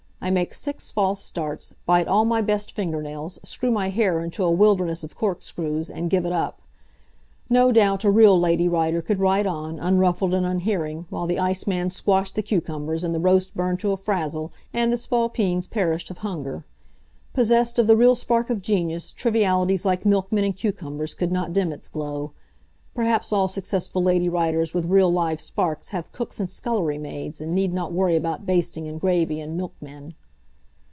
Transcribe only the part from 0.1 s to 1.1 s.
I make six